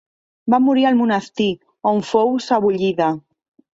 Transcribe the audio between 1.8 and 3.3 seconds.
on fou sebollida.